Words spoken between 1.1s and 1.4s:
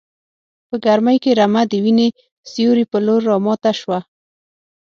کې